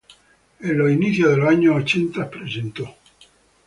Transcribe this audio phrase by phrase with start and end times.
[0.61, 2.89] En los inicios de los años ochenta presentó.